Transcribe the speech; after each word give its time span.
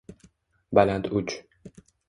Baland 0.71 1.11
uch 1.11 1.45